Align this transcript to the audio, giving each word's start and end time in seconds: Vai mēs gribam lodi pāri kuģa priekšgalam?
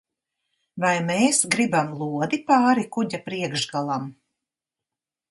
Vai 0.85 0.93
mēs 1.09 1.41
gribam 1.55 1.91
lodi 1.99 2.39
pāri 2.47 2.85
kuģa 2.95 3.19
priekšgalam? 3.27 4.09